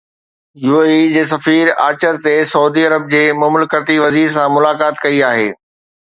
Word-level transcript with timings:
U 0.67 0.77
A 0.83 0.93
E 0.99 1.01
جي 1.15 1.23
سفير 1.33 1.67
آچر 1.89 2.15
تي 2.23 2.33
سعودي 2.53 2.85
عرب 2.87 3.03
جي 3.11 3.19
مملڪتي 3.41 3.99
وزير 4.05 4.33
سان 4.39 4.49
ملاقات 4.55 5.01
ڪئي 5.05 5.21
آهي 5.29 5.45